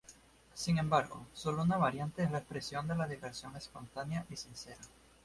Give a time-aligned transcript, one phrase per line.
[0.55, 4.81] Sin embargo, sólo una variante es la expresión de la diversión espontánea y sincera.